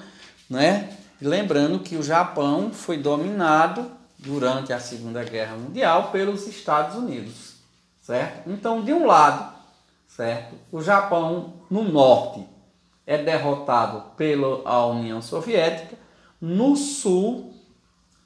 né? 0.50 0.90
Lembrando 1.20 1.80
que 1.80 1.96
o 1.96 2.04
Japão 2.04 2.72
foi 2.72 2.98
dominado 2.98 3.92
durante 4.20 4.72
a 4.72 4.80
Segunda 4.80 5.24
Guerra 5.24 5.58
Mundial 5.58 6.12
pelos 6.12 6.48
Estados 6.48 6.96
Unidos, 6.96 7.56
certo? 8.02 8.50
Então, 8.50 8.84
de 8.84 8.94
um 8.94 9.06
lado, 9.06 9.52
certo? 10.08 10.56
O 10.72 10.82
Japão 10.82 11.54
no 11.70 11.84
norte 11.84 12.46
é 13.08 13.18
derrotado 13.18 14.12
pela 14.18 14.86
União 14.88 15.22
Soviética, 15.22 15.98
no 16.42 16.76
sul 16.76 17.54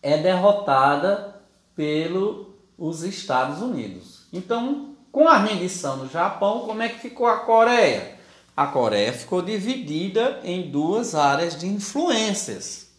é 0.02 0.18
derrotada 0.18 1.40
pelos 1.76 3.04
Estados 3.04 3.62
Unidos. 3.62 4.26
Então, 4.34 4.96
com 5.12 5.28
a 5.28 5.38
rendição 5.38 6.00
do 6.00 6.10
Japão, 6.10 6.62
como 6.62 6.82
é 6.82 6.90
que 6.90 7.00
ficou 7.00 7.28
a 7.28 7.38
Coreia? 7.38 8.20
A 8.58 8.66
Coreia 8.66 9.14
ficou 9.14 9.44
dividida 9.44 10.40
em 10.44 10.72
duas 10.72 11.14
áreas 11.14 11.56
de 11.56 11.68
influências. 11.68 12.90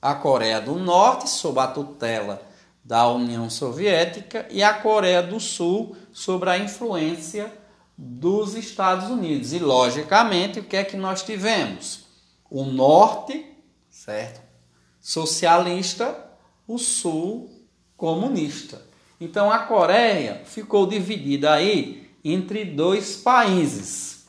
A 0.00 0.16
Coreia 0.16 0.60
do 0.60 0.74
Norte, 0.74 1.30
sob 1.30 1.60
a 1.60 1.68
tutela 1.68 2.42
da 2.84 3.06
União 3.08 3.48
Soviética, 3.48 4.44
e 4.50 4.60
a 4.60 4.74
Coreia 4.74 5.22
do 5.22 5.38
Sul, 5.38 5.96
sob 6.12 6.48
a 6.50 6.58
influência 6.58 7.61
dos 8.04 8.56
Estados 8.56 9.08
Unidos. 9.08 9.52
E, 9.52 9.60
logicamente, 9.60 10.58
o 10.58 10.64
que 10.64 10.76
é 10.76 10.82
que 10.82 10.96
nós 10.96 11.22
tivemos? 11.22 12.06
O 12.50 12.64
Norte, 12.64 13.46
certo? 13.88 14.42
Socialista, 15.00 16.16
o 16.66 16.78
Sul, 16.78 17.48
comunista. 17.96 18.82
Então 19.20 19.52
a 19.52 19.60
Coreia 19.60 20.42
ficou 20.44 20.84
dividida 20.84 21.52
aí 21.52 22.10
entre 22.24 22.64
dois 22.64 23.16
países, 23.16 24.26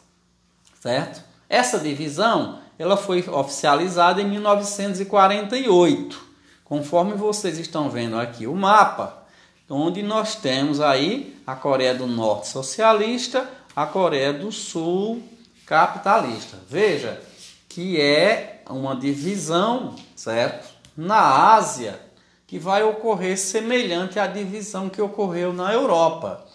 certo? 0.79 1.23
Essa 1.49 1.79
divisão 1.79 2.59
ela 2.77 2.95
foi 2.95 3.27
oficializada 3.27 4.21
em 4.21 4.29
1948, 4.29 6.23
conforme 6.63 7.15
vocês 7.15 7.57
estão 7.57 7.89
vendo 7.89 8.19
aqui 8.19 8.45
o 8.45 8.55
mapa, 8.55 9.23
onde 9.67 10.03
nós 10.03 10.35
temos 10.35 10.79
aí 10.79 11.35
a 11.47 11.55
Coreia 11.55 11.95
do 11.95 12.05
Norte 12.05 12.47
socialista, 12.47 13.49
a 13.75 13.85
Coreia 13.85 14.31
do 14.31 14.51
Sul 14.51 15.23
capitalista. 15.65 16.57
Veja 16.69 17.21
que 17.67 17.99
é 17.99 18.61
uma 18.69 18.95
divisão, 18.95 19.95
certo? 20.15 20.73
Na 20.95 21.53
Ásia 21.53 21.99
que 22.45 22.59
vai 22.59 22.83
ocorrer 22.83 23.37
semelhante 23.37 24.19
à 24.19 24.27
divisão 24.27 24.87
que 24.87 25.01
ocorreu 25.01 25.51
na 25.51 25.73
Europa, 25.73 26.45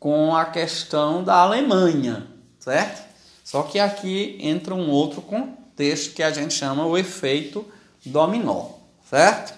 com 0.00 0.34
a 0.34 0.44
questão 0.44 1.22
da 1.22 1.36
Alemanha, 1.36 2.26
certo? 2.58 3.06
Só 3.44 3.62
que 3.62 3.78
aqui 3.78 4.36
entra 4.40 4.74
um 4.74 4.90
outro 4.90 5.22
contexto 5.22 6.14
que 6.14 6.22
a 6.22 6.32
gente 6.32 6.52
chama 6.52 6.84
o 6.84 6.98
efeito 6.98 7.64
dominó, 8.04 8.70
certo? 9.08 9.56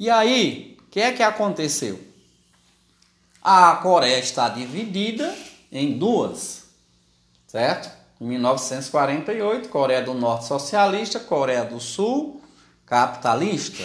E 0.00 0.10
aí, 0.10 0.76
o 0.80 0.90
que 0.90 1.00
é 1.00 1.12
que 1.12 1.22
aconteceu? 1.22 2.00
A 3.40 3.76
Coreia 3.76 4.18
está 4.18 4.48
dividida 4.48 5.32
em 5.70 5.98
duas, 5.98 6.64
certo? 7.46 7.90
Em 8.20 8.26
1948, 8.26 9.68
Coreia 9.68 10.02
do 10.02 10.14
Norte 10.14 10.46
socialista, 10.46 11.20
Coreia 11.20 11.64
do 11.64 11.78
Sul 11.78 12.38
capitalista. 12.88 13.84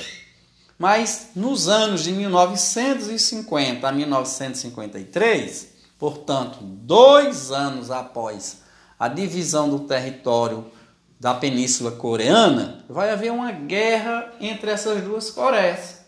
Mas 0.80 1.32
nos 1.36 1.68
anos 1.68 2.04
de 2.04 2.12
1950 2.12 3.88
a 3.88 3.92
1953, 3.92 5.68
portanto, 6.00 6.60
dois 6.62 7.52
anos 7.52 7.92
após 7.92 8.64
a 8.98 9.08
divisão 9.08 9.70
do 9.70 9.82
território 9.82 10.66
da 11.20 11.34
Península 11.34 11.92
Coreana, 11.92 12.84
vai 12.90 13.10
haver 13.10 13.32
uma 13.32 13.52
guerra 13.52 14.34
entre 14.42 14.72
essas 14.72 15.02
duas 15.04 15.30
Coreias. 15.30 16.02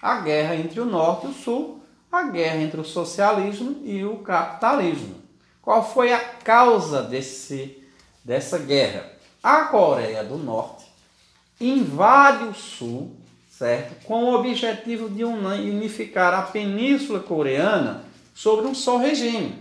A 0.00 0.20
guerra 0.20 0.56
entre 0.56 0.80
o 0.80 0.86
Norte 0.86 1.26
e 1.26 1.30
o 1.30 1.34
Sul, 1.34 1.83
a 2.14 2.24
guerra 2.24 2.62
entre 2.62 2.80
o 2.80 2.84
socialismo 2.84 3.82
e 3.84 4.04
o 4.04 4.18
capitalismo. 4.18 5.16
Qual 5.60 5.88
foi 5.88 6.12
a 6.12 6.20
causa 6.20 7.02
desse, 7.02 7.82
dessa 8.24 8.58
guerra? 8.58 9.12
A 9.42 9.64
Coreia 9.64 10.22
do 10.24 10.38
Norte 10.38 10.84
invade 11.60 12.44
o 12.44 12.54
Sul 12.54 13.16
certo? 13.56 14.04
Com 14.04 14.24
o 14.24 14.34
objetivo 14.34 15.08
de 15.08 15.24
unificar 15.24 16.34
a 16.34 16.42
Península 16.42 17.20
Coreana 17.20 18.04
sobre 18.34 18.66
um 18.66 18.74
só 18.74 18.98
regime. 18.98 19.56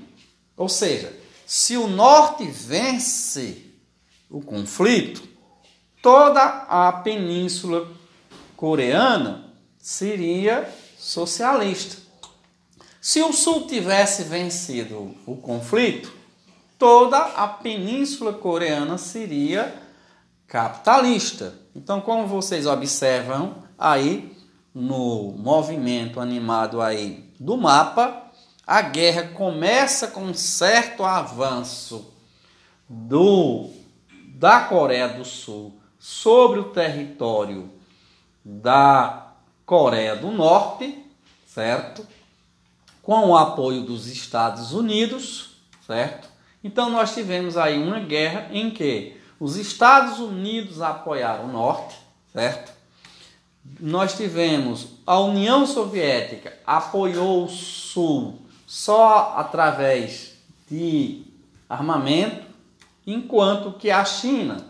Ou 0.58 0.68
seja, 0.68 1.13
se 1.46 1.78
o 1.78 1.88
Norte 1.88 2.46
vence 2.46 3.68
o 4.30 4.42
conflito, 4.42 5.22
toda 6.02 6.42
a 6.42 6.92
península 6.92 7.88
coreana 8.58 9.46
seria 9.78 10.68
socialista. 10.98 12.02
Se 13.04 13.22
o 13.22 13.34
Sul 13.34 13.68
tivesse 13.68 14.24
vencido 14.24 15.13
o 15.26 15.36
conflito, 15.36 16.10
toda 16.80 17.18
a 17.18 17.50
península 17.50 18.32
coreana 18.32 18.98
seria 18.98 19.76
capitalista. 20.48 21.54
Então, 21.76 22.00
como 22.00 22.26
vocês 22.26 22.66
observam 22.66 23.56
aí 23.78 24.34
no 24.74 25.34
movimento 25.38 26.22
animado 26.22 26.82
aí 26.82 27.30
do 27.38 27.58
mapa, 27.58 28.32
a 28.66 28.82
guerra 28.82 29.34
começa 29.34 30.08
com 30.08 30.24
um 30.24 30.34
certo 30.34 31.04
avanço 31.04 32.10
do 32.88 33.70
da 34.28 34.62
Coreia 34.62 35.10
do 35.10 35.26
Sul 35.26 35.78
sobre 36.00 36.58
o 36.58 36.72
território 36.72 37.70
da 38.46 39.34
Coreia 39.66 40.16
do 40.16 40.32
Norte, 40.32 41.04
certo? 41.46 42.08
Com 43.04 43.30
o 43.30 43.38
apoio 43.38 43.82
dos 43.82 44.08
Estados 44.08 44.74
Unidos, 44.74 45.58
certo? 45.86 46.28
Então 46.63 46.89
nós 46.89 47.13
tivemos 47.13 47.58
aí 47.58 47.78
uma 47.78 48.00
guerra 48.00 48.48
em 48.52 48.72
que 48.72 49.22
os 49.39 49.58
Estados 49.58 50.20
Unidos 50.20 50.82
apoiaram 50.82 51.46
o 51.46 51.52
Norte, 51.52 51.96
certo? 52.32 52.72
Nós 53.80 54.16
tivemos 54.16 54.88
a 55.06 55.20
União 55.20 55.68
Soviética 55.68 56.54
apoiou 56.66 57.46
o 57.46 57.50
Sul 57.50 58.39
só 58.66 59.36
através 59.38 60.34
de 60.70 61.26
armamento, 61.70 62.46
enquanto 63.06 63.74
que 63.74 63.92
a 63.92 64.04
China, 64.04 64.66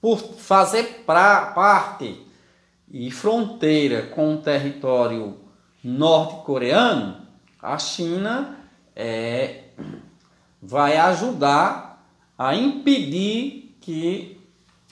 por 0.00 0.18
fazer 0.18 1.04
pra, 1.06 1.52
parte 1.52 2.20
e 2.90 3.10
fronteira 3.10 4.02
com 4.08 4.34
o 4.34 4.38
território 4.38 5.38
norte-coreano, 5.84 7.21
a 7.62 7.78
China 7.78 8.58
é, 8.96 9.66
vai 10.60 10.96
ajudar 10.96 12.04
a 12.36 12.56
impedir 12.56 13.76
que 13.80 14.40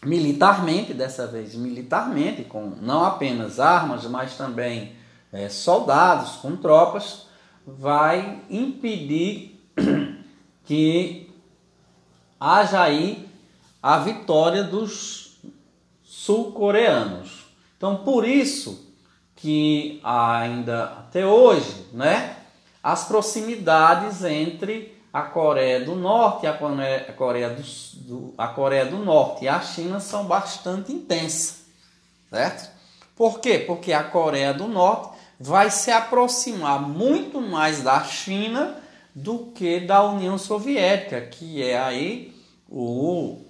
militarmente, 0.04 0.94
dessa 0.94 1.26
vez 1.26 1.54
militarmente, 1.54 2.44
com 2.44 2.72
não 2.80 3.04
apenas 3.04 3.59
armas, 3.59 4.04
mas 4.06 4.37
também 4.37 4.92
é, 5.33 5.48
soldados, 5.48 6.37
com 6.37 6.56
tropas, 6.56 7.26
vai 7.66 8.40
impedir 8.48 9.61
que 10.64 11.30
haja 12.38 12.83
aí 12.83 13.28
a 13.83 13.98
vitória 13.98 14.62
dos 14.62 15.38
sul-coreanos. 16.02 17.46
Então, 17.76 17.96
por 17.96 18.26
isso 18.26 18.88
que 19.37 20.00
ainda 20.02 20.85
até 20.85 21.26
hoje, 21.26 21.87
né, 21.92 22.37
as 22.83 23.05
proximidades 23.05 24.25
entre 24.25 24.99
a 25.12 25.23
Coreia 25.23 25.85
do 25.85 25.97
Norte 25.97 26.45
e 26.45 26.49
a 26.49 26.53
Coreia 27.12 27.51
do, 27.51 27.62
do, 28.03 28.35
a 28.38 28.49
Coreia 28.49 28.87
do 28.87 28.99
Norte 28.99 29.45
e 29.45 29.49
a 29.49 29.61
China 29.61 30.01
são 30.01 30.25
bastante 30.25 30.93
intensas, 30.93 31.64
certo? 32.31 32.71
Por 33.16 33.40
quê? 33.40 33.59
Porque 33.59 33.93
a 33.93 34.05
Coreia 34.05 34.55
do 34.55 34.66
Norte 34.66 35.19
vai 35.38 35.71
se 35.71 35.90
aproximar 35.90 36.81
muito 36.81 37.40
mais 37.40 37.83
da 37.83 38.03
China 38.05 38.77
do 39.14 39.47
que 39.55 39.81
da 39.81 40.05
União 40.05 40.38
Soviética, 40.38 41.21
que 41.23 41.62
é 41.62 41.79
aí 41.79 42.35
o, 42.69 43.43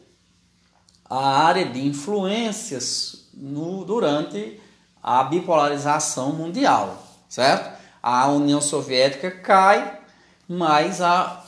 a 1.09 1.45
área 1.45 1.66
de 1.66 1.87
influências 1.87 3.29
no, 3.35 3.85
durante 3.85 4.61
a 5.03 5.25
bipolarização 5.25 6.33
mundial, 6.33 7.03
certo? 7.29 7.80
A 8.02 8.28
União 8.28 8.60
Soviética 8.60 9.30
cai, 9.30 10.00
mas 10.48 11.00
a, 11.00 11.44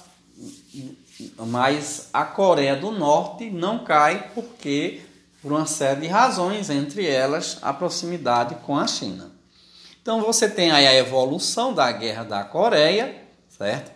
mas 1.38 2.08
a 2.12 2.24
Coreia 2.24 2.76
do 2.76 2.90
Norte 2.90 3.50
não 3.50 3.84
cai 3.84 4.30
porque 4.34 5.02
por 5.40 5.52
uma 5.52 5.66
série 5.66 6.02
de 6.02 6.06
razões, 6.06 6.70
entre 6.70 7.06
elas 7.06 7.58
a 7.62 7.72
proximidade 7.72 8.54
com 8.64 8.76
a 8.76 8.86
China. 8.86 9.30
Então 10.00 10.20
você 10.20 10.48
tem 10.48 10.70
aí 10.70 10.86
a 10.86 10.94
evolução 10.94 11.74
da 11.74 11.90
Guerra 11.90 12.24
da 12.24 12.44
Coreia, 12.44 13.22
certo? 13.48 13.90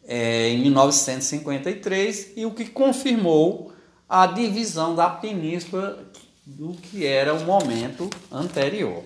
É, 0.05 0.49
em 0.49 0.61
1953 0.61 2.33
e 2.35 2.45
o 2.45 2.51
que 2.51 2.65
confirmou 2.65 3.71
a 4.09 4.27
divisão 4.27 4.93
da 4.95 5.09
península 5.09 6.05
do 6.45 6.73
que 6.73 7.05
era 7.05 7.33
o 7.33 7.45
momento 7.45 8.09
anterior. 8.29 9.03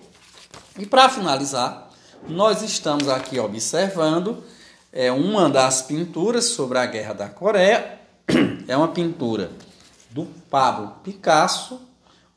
E 0.78 0.86
para 0.86 1.08
finalizar, 1.08 1.92
nós 2.28 2.62
estamos 2.62 3.08
aqui 3.08 3.40
observando 3.40 4.44
é, 4.92 5.12
uma 5.12 5.50
das 5.50 5.82
pinturas 5.82 6.46
sobre 6.46 6.78
a 6.80 6.86
Guerra 6.86 7.14
da 7.14 7.30
Coreia, 7.30 8.00
é 8.68 8.76
uma 8.76 8.88
pintura 8.88 9.52
do 10.10 10.26
Pablo 10.50 10.96
Picasso. 11.04 11.87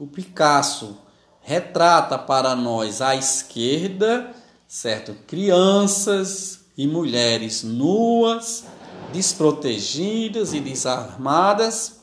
O 0.01 0.07
Picasso 0.07 0.97
retrata 1.43 2.17
para 2.19 2.57
nós 2.57 3.03
à 3.03 3.15
esquerda, 3.15 4.35
certo? 4.67 5.15
Crianças 5.27 6.61
e 6.75 6.87
mulheres 6.87 7.63
nuas, 7.63 8.65
desprotegidas 9.13 10.55
e 10.55 10.61
desarmadas, 10.61 12.01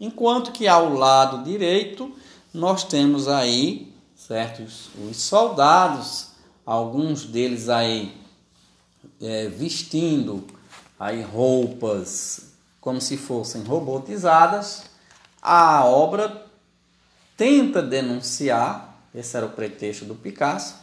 enquanto 0.00 0.52
que 0.52 0.66
ao 0.66 0.94
lado 0.94 1.44
direito 1.44 2.10
nós 2.52 2.82
temos 2.82 3.28
aí, 3.28 3.94
certo? 4.16 4.62
Os, 4.62 4.88
os 5.10 5.18
soldados, 5.18 6.28
alguns 6.64 7.26
deles 7.26 7.68
aí 7.68 8.16
é, 9.20 9.48
vestindo 9.48 10.46
aí 10.98 11.20
roupas 11.20 12.54
como 12.80 13.02
se 13.02 13.18
fossem 13.18 13.62
robotizadas, 13.64 14.84
a 15.42 15.84
obra 15.84 16.43
tenta 17.36 17.82
denunciar, 17.82 18.98
esse 19.14 19.36
era 19.36 19.46
o 19.46 19.50
pretexto 19.50 20.04
do 20.04 20.14
Picasso, 20.14 20.76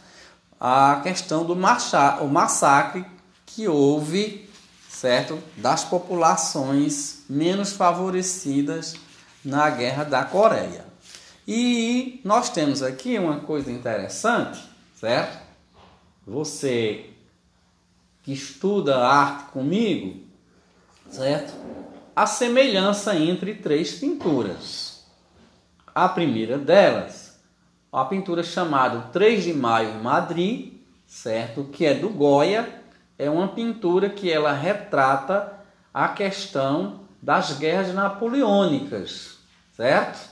a 0.60 1.00
questão 1.02 1.44
do 1.44 1.54
o 1.54 2.28
massacre 2.28 3.04
que 3.44 3.66
houve, 3.66 4.48
certo, 4.88 5.38
das 5.56 5.84
populações 5.84 7.24
menos 7.28 7.72
favorecidas 7.72 8.94
na 9.44 9.68
Guerra 9.70 10.04
da 10.04 10.24
Coreia. 10.24 10.84
E 11.46 12.20
nós 12.24 12.50
temos 12.50 12.82
aqui 12.82 13.18
uma 13.18 13.40
coisa 13.40 13.70
interessante, 13.70 14.62
certo? 14.98 15.38
Você 16.26 17.10
que 18.22 18.32
estuda 18.32 19.04
arte 19.04 19.50
comigo, 19.50 20.22
certo? 21.10 21.52
a 22.14 22.26
semelhança 22.26 23.16
entre 23.16 23.54
três 23.54 23.94
pinturas. 23.94 24.91
A 25.94 26.08
primeira 26.08 26.56
delas, 26.56 27.38
a 27.92 28.02
pintura 28.06 28.42
chamada 28.42 29.08
3 29.12 29.44
de 29.44 29.52
Maio 29.52 29.90
em 29.90 30.02
Madrid, 30.02 30.72
certo? 31.06 31.64
Que 31.64 31.84
é 31.84 31.94
do 31.94 32.08
Goya, 32.08 32.82
é 33.18 33.28
uma 33.28 33.48
pintura 33.48 34.08
que 34.08 34.32
ela 34.32 34.54
retrata 34.54 35.52
a 35.92 36.08
questão 36.08 37.00
das 37.20 37.58
guerras 37.58 37.94
napoleônicas, 37.94 39.36
certo? 39.76 40.30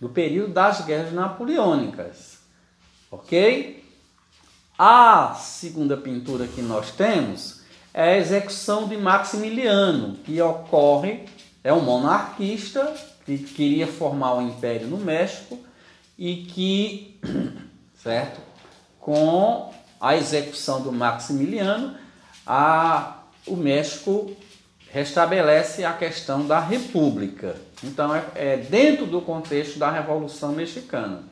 Do 0.00 0.08
período 0.08 0.52
das 0.52 0.82
guerras 0.82 1.12
napoleônicas. 1.12 2.38
OK? 3.10 3.84
A 4.78 5.34
segunda 5.34 5.96
pintura 5.96 6.46
que 6.46 6.62
nós 6.62 6.92
temos 6.92 7.62
é 7.92 8.14
a 8.14 8.16
execução 8.16 8.86
de 8.86 8.96
Maximiliano, 8.96 10.14
que 10.18 10.40
ocorre, 10.40 11.24
é 11.64 11.72
um 11.72 11.80
monarquista 11.80 12.94
que 13.38 13.54
queria 13.54 13.86
formar 13.86 14.34
um 14.34 14.48
império 14.48 14.86
no 14.86 14.98
México 14.98 15.58
e 16.18 16.36
que, 16.44 17.20
certo, 18.02 18.40
com 18.98 19.72
a 20.00 20.16
execução 20.16 20.82
do 20.82 20.92
Maximiliano, 20.92 21.96
a, 22.46 23.22
o 23.46 23.56
México 23.56 24.34
restabelece 24.92 25.84
a 25.84 25.92
questão 25.92 26.46
da 26.46 26.58
república. 26.58 27.56
Então, 27.82 28.14
é, 28.14 28.24
é 28.34 28.56
dentro 28.56 29.06
do 29.06 29.20
contexto 29.20 29.78
da 29.78 29.90
Revolução 29.90 30.52
Mexicana, 30.52 31.22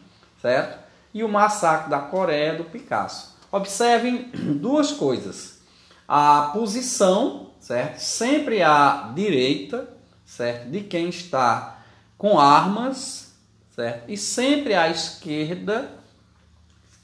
certo? 0.41 0.79
E 1.13 1.25
o 1.25 1.29
massacre 1.29 1.91
da 1.91 1.99
Coreia 1.99 2.55
do 2.55 2.65
Picasso. 2.65 3.37
Observem 3.51 4.31
duas 4.61 4.93
coisas. 4.93 5.59
A 6.07 6.51
posição, 6.53 7.51
certo? 7.61 7.99
Sempre 7.99 8.63
à 8.63 9.11
direita, 9.15 9.89
certo? 10.25 10.71
De 10.71 10.81
quem 10.83 11.09
está 11.09 11.78
com 12.19 12.39
armas, 12.39 13.33
certo? 13.75 14.11
E 14.11 14.17
sempre 14.17 14.75
à 14.75 14.91
esquerda, 14.91 15.91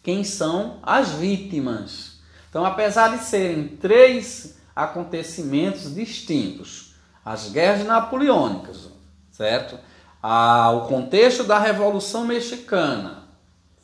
quem 0.02 0.24
são 0.24 0.80
as 0.82 1.12
vítimas. 1.12 2.18
Então, 2.50 2.66
apesar 2.66 3.16
de 3.16 3.24
serem 3.24 3.68
três 3.68 4.58
acontecimentos 4.74 5.94
distintos, 5.94 6.94
as 7.24 7.48
guerras 7.48 7.86
napoleônicas, 7.86 8.88
certo? 9.30 9.78
O 10.22 10.80
contexto 10.88 11.44
da 11.44 11.58
Revolução 11.58 12.26
Mexicana, 12.26 13.28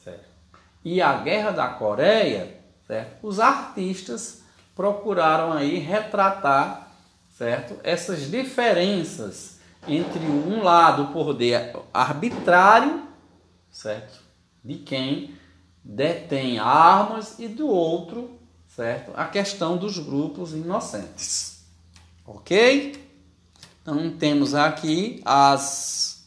certo? 0.03 0.27
E 0.85 1.01
a 1.01 1.13
Guerra 1.19 1.53
da 1.53 1.69
Coreia, 1.69 2.61
certo? 2.87 3.25
Os 3.25 3.39
artistas 3.39 4.43
procuraram 4.75 5.53
aí 5.53 5.79
retratar, 5.79 6.89
certo? 7.39 7.79
Essas 7.85 8.31
diferenças 8.31 9.60
entre 9.87 10.21
um 10.21 10.63
lado 10.63 11.05
o 11.05 11.13
poder 11.13 11.77
arbitrário, 11.93 13.03
certo? 13.71 14.21
De 14.63 14.77
quem 14.77 15.35
detém 15.83 16.59
armas 16.59 17.39
e 17.39 17.49
do 17.49 17.67
outro, 17.67 18.39
certo? 18.69 19.13
A 19.17 19.25
questão 19.25 19.77
dos 19.77 19.99
grupos 19.99 20.53
inocentes. 20.53 21.65
OK? 22.27 23.09
Então 23.83 24.11
temos 24.17 24.55
aqui 24.55 25.21
as 25.25 26.20